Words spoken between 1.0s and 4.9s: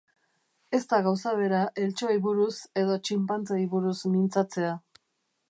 gauza bera eltxoei buruz edo txinpantzeei buruz mintzatzea.